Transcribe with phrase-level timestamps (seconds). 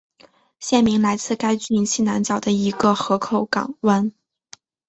[0.59, 4.11] 县名来自该郡西南角的一个河口港湾。